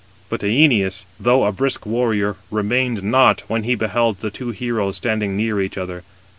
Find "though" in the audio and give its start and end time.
1.19-1.45